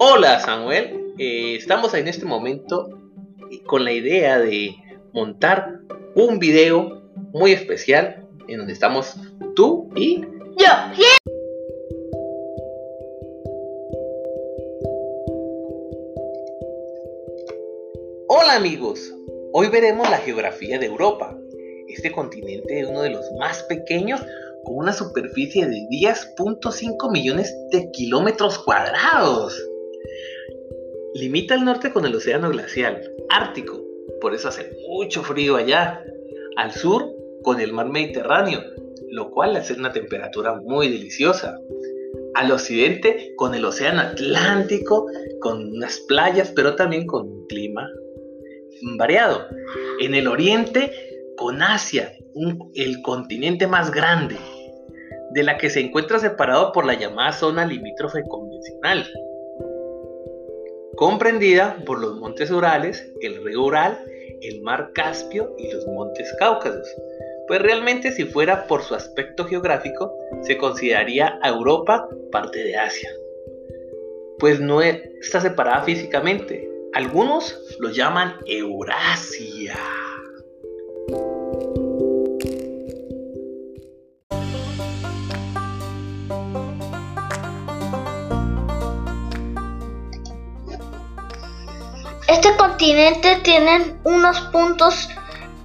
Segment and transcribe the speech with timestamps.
[0.00, 2.88] Hola Samuel, Eh, estamos en este momento
[3.66, 4.76] con la idea de
[5.12, 5.80] montar
[6.14, 7.02] un video
[7.32, 9.16] muy especial en donde estamos
[9.56, 10.20] tú y
[10.56, 10.68] Yo.
[18.28, 19.12] Hola amigos,
[19.52, 21.36] hoy veremos la geografía de Europa.
[21.88, 24.20] Este continente es uno de los más pequeños
[24.64, 29.60] con una superficie de 10.5 millones de kilómetros cuadrados.
[31.14, 33.82] Limita al norte con el océano glacial ártico,
[34.20, 36.02] por eso hace mucho frío allá.
[36.56, 37.08] Al sur
[37.42, 38.60] con el mar Mediterráneo,
[39.10, 41.58] lo cual hace una temperatura muy deliciosa.
[42.34, 45.06] Al occidente con el océano Atlántico,
[45.40, 47.88] con unas playas, pero también con un clima
[48.96, 49.46] variado.
[50.00, 50.92] En el oriente
[51.36, 52.12] con Asia,
[52.74, 54.36] el continente más grande,
[55.30, 59.06] de la que se encuentra separado por la llamada zona limítrofe convencional,
[60.98, 64.04] comprendida por los montes Urales, el río Ural,
[64.42, 66.92] el mar Caspio y los montes Cáucasos.
[67.46, 73.10] Pues realmente si fuera por su aspecto geográfico, se consideraría a Europa parte de Asia.
[74.40, 76.68] Pues no está separada físicamente.
[76.94, 79.76] Algunos lo llaman Eurasia.
[92.28, 95.08] Este continente tiene unos puntos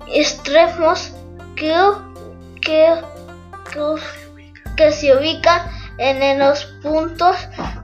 [0.07, 1.13] extremos
[1.57, 1.75] que,
[2.61, 3.01] que,
[4.77, 5.61] que, se ubican
[5.97, 7.35] en los puntos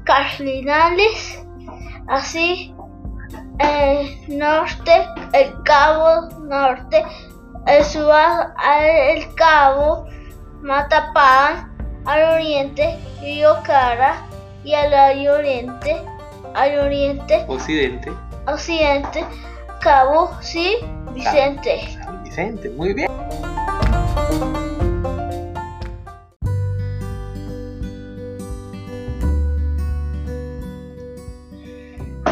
[0.06, 1.44] cardinales,
[2.08, 2.74] así
[3.60, 7.04] el norte, el cabo norte,
[7.68, 8.16] el sur,
[9.14, 10.06] el cabo
[10.62, 11.70] Matapán,
[12.06, 14.26] al oriente, Río Cara
[14.64, 14.94] y al
[15.28, 16.02] oriente,
[16.54, 17.44] al oriente.
[17.50, 18.14] Occidente,
[18.48, 19.26] Occidente,
[19.82, 20.78] Cabo Sí
[21.14, 21.98] Vicente.
[22.04, 23.10] San Vicente, muy bien.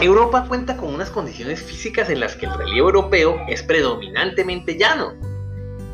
[0.02, 5.14] Europa cuenta con unas condiciones físicas en las que el relieve europeo es predominantemente llano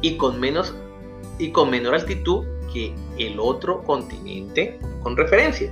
[0.01, 0.75] y con menos
[1.39, 5.71] y con menor altitud que el otro continente con referencia,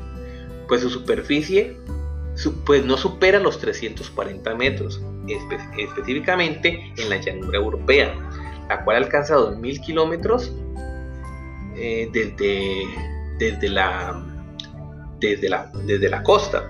[0.67, 2.00] pues su superficie su-
[2.65, 8.13] pues no supera los 340 metros, espe- específicamente en la llanura europea,
[8.69, 10.51] la cual alcanza 2.000 kilómetros
[11.75, 12.83] eh, desde,
[13.37, 14.23] desde, la,
[15.19, 16.69] desde, la, desde la costa.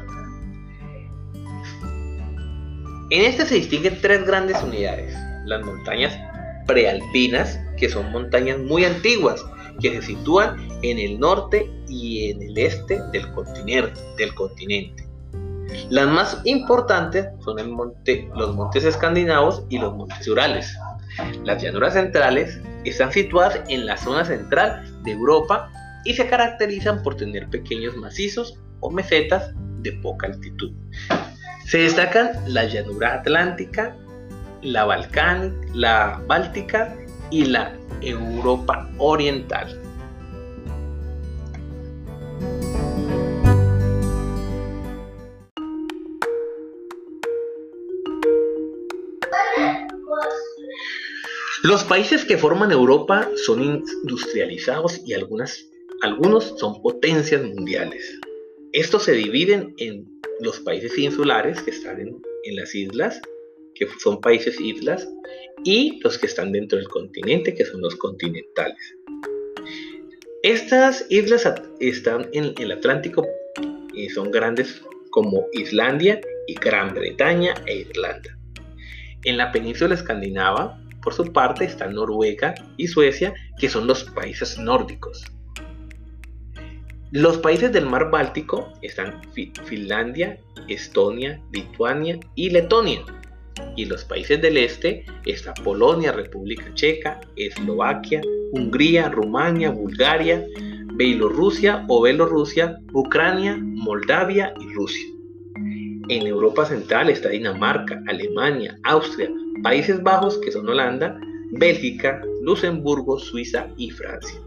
[3.09, 5.13] En este se distinguen tres grandes unidades,
[5.45, 6.17] las montañas
[6.65, 9.43] prealpinas, que son montañas muy antiguas,
[9.81, 13.01] que se sitúan en el norte y en el este.
[14.17, 15.00] Del continente.
[15.89, 20.77] Las más importantes son los montes escandinavos y los montes urales.
[21.43, 25.69] Las llanuras centrales están situadas en la zona central de Europa
[26.05, 29.51] y se caracterizan por tener pequeños macizos o mesetas
[29.81, 30.71] de poca altitud.
[31.65, 33.95] Se destacan la llanura atlántica,
[34.61, 36.95] la, Balcán, la báltica
[37.29, 39.79] y la Europa oriental.
[51.63, 55.63] Los países que forman Europa son industrializados y algunas,
[56.01, 58.19] algunos son potencias mundiales.
[58.73, 60.07] Estos se dividen en
[60.39, 63.21] los países insulares que están en, en las islas,
[63.75, 65.07] que son países islas,
[65.63, 68.95] y los que están dentro del continente, que son los continentales.
[70.41, 71.47] Estas islas
[71.79, 73.27] están en el Atlántico
[73.93, 78.35] y son grandes como Islandia y Gran Bretaña e Irlanda.
[79.23, 84.57] En la península escandinava, por su parte, están Noruega y Suecia, que son los países
[84.57, 85.25] nórdicos.
[87.11, 90.39] Los países del mar Báltico están Fi- Finlandia,
[90.69, 93.01] Estonia, Lituania y Letonia.
[93.75, 98.21] Y los países del este están Polonia, República Checa, Eslovaquia,
[98.53, 100.45] Hungría, Rumania, Bulgaria,
[100.95, 105.07] Bielorrusia o Bielorrusia, Ucrania, Moldavia y Rusia.
[106.07, 109.29] En Europa Central está Dinamarca, Alemania, Austria,
[109.63, 111.19] Países Bajos, que son Holanda,
[111.51, 114.39] Bélgica, Luxemburgo, Suiza y Francia.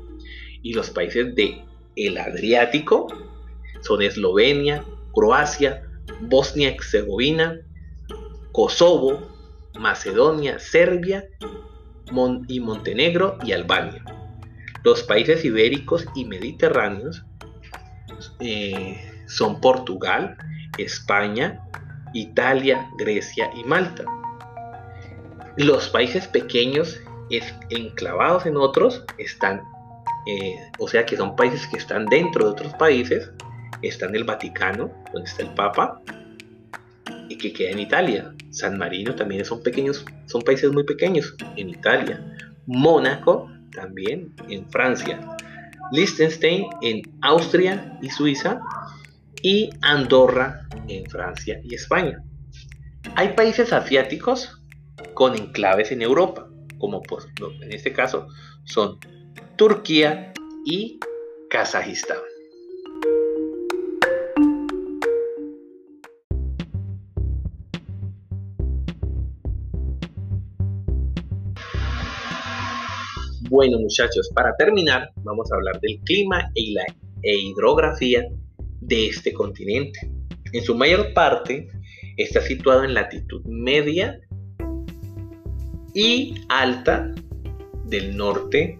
[0.63, 1.65] Y los países de
[2.19, 3.07] Adriático
[3.83, 5.83] son Eslovenia, Croacia,
[6.23, 7.61] Bosnia y Herzegovina,
[8.53, 9.31] Kosovo,
[9.79, 11.25] Macedonia, Serbia
[12.49, 14.05] y Montenegro y Albania.
[14.85, 17.25] Los países ibéricos y mediterráneos
[18.41, 20.37] eh, son Portugal,
[20.79, 21.61] España,
[22.13, 24.05] Italia, Grecia y Malta.
[25.57, 27.01] Los países pequeños
[27.71, 29.63] enclavados en otros están,
[30.27, 33.31] eh, o sea que son países que están dentro de otros países,
[33.83, 36.01] están el Vaticano, donde está el Papa,
[37.29, 38.35] y que queda en Italia.
[38.51, 42.21] San Marino también son pequeños, son países muy pequeños en Italia.
[42.67, 45.21] Mónaco también en Francia.
[45.93, 48.61] Liechtenstein en Austria y Suiza
[49.43, 52.23] y Andorra en Francia y España.
[53.17, 54.64] Hay países asiáticos
[55.15, 56.49] con enclaves en Europa,
[56.79, 57.27] como pues,
[57.63, 58.27] en este caso
[58.65, 58.99] son
[59.57, 60.33] Turquía
[60.65, 60.99] y
[61.51, 62.19] Kazajistán.
[73.51, 76.85] Bueno muchachos, para terminar vamos a hablar del clima y la
[77.23, 78.27] e hidrografía
[78.81, 80.11] de este continente.
[80.53, 81.69] En su mayor parte
[82.17, 84.21] está situado en latitud media
[85.95, 87.11] y alta
[87.85, 88.79] del norte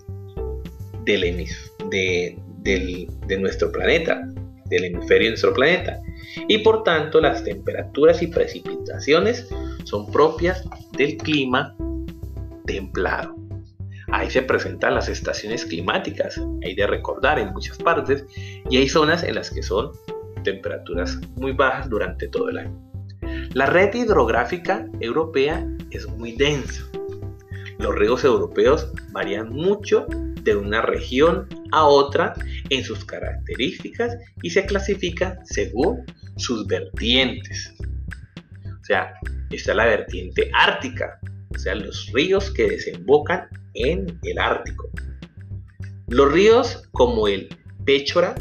[1.05, 1.47] del
[1.91, 4.29] de, de nuestro planeta,
[4.67, 6.01] del hemisferio de nuestro planeta.
[6.49, 9.49] Y por tanto las temperaturas y precipitaciones
[9.85, 10.65] son propias
[10.97, 11.77] del clima
[12.67, 13.37] templado.
[14.09, 18.25] Ahí se presentan las estaciones climáticas, hay de recordar en muchas partes,
[18.69, 19.93] y hay zonas en las que son
[20.45, 22.93] temperaturas muy bajas durante todo el año.
[23.55, 26.85] La red hidrográfica europea es muy densa.
[27.85, 30.07] Los ríos europeos varían mucho
[30.43, 32.33] de una región a otra
[32.71, 36.03] en sus características y se clasifican según
[36.37, 37.75] sus vertientes.
[38.65, 39.13] O sea,
[39.51, 41.21] está la vertiente ártica,
[41.55, 44.89] o sea, los ríos que desembocan en el Ártico.
[46.09, 47.55] Los ríos como el
[47.85, 48.35] Péchora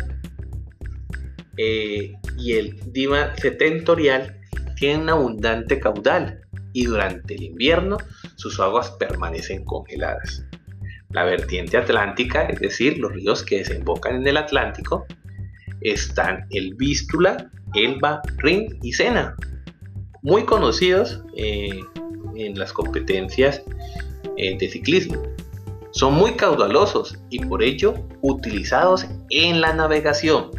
[1.57, 4.39] eh, y el Diva setentorial
[4.77, 6.42] tienen abundante caudal
[6.73, 7.97] y durante el invierno
[8.35, 10.43] sus aguas permanecen congeladas.
[11.11, 15.05] La vertiente atlántica, es decir, los ríos que desembocan en el Atlántico,
[15.81, 19.35] están el Vístula, Elba, Rin y Sena,
[20.23, 21.81] muy conocidos eh,
[22.35, 23.61] en las competencias
[24.37, 25.21] eh, de ciclismo.
[25.91, 30.49] Son muy caudalosos y por ello utilizados en la navegación.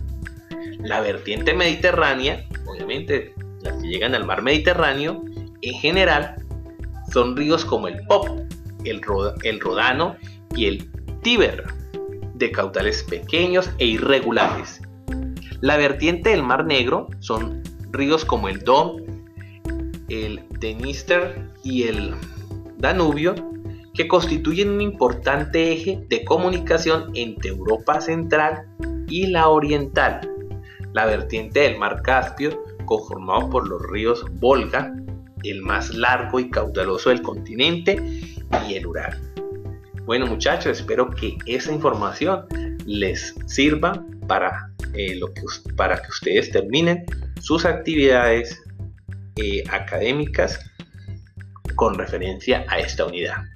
[0.79, 5.25] La vertiente mediterránea, obviamente las que llegan al mar Mediterráneo,
[5.71, 6.37] en general
[7.13, 8.29] son ríos como el Pop,
[8.85, 9.01] el,
[9.43, 10.17] el Rodano
[10.55, 10.91] y el
[11.23, 11.65] Tíber,
[12.35, 14.83] de caudales pequeños e irregulares.
[15.61, 19.03] La vertiente del Mar Negro son ríos como el Don,
[20.09, 22.15] el Denister y el
[22.77, 23.35] Danubio,
[23.95, 28.67] que constituyen un importante eje de comunicación entre Europa Central
[29.09, 30.29] y la Oriental.
[30.93, 34.93] La vertiente del Mar Caspio, conformado por los ríos Volga,
[35.45, 37.99] el más largo y caudaloso del continente,
[38.69, 39.19] y el Ural.
[40.05, 42.47] Bueno muchachos, espero que esa información
[42.87, 45.43] les sirva para, eh, lo que,
[45.77, 47.05] para que ustedes terminen
[47.41, 48.63] sus actividades
[49.37, 50.61] eh, académicas
[51.75, 53.54] con referencia a esta unidad.